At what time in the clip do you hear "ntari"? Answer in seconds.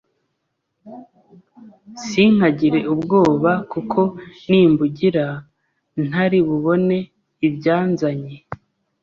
6.07-6.39